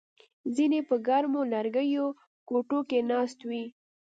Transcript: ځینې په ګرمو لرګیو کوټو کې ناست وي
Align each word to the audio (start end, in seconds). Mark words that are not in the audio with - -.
ځینې 0.55 0.79
په 0.87 0.95
ګرمو 1.07 1.41
لرګیو 1.53 2.05
کوټو 2.47 2.79
کې 2.89 2.99
ناست 3.09 3.39
وي 3.49 3.65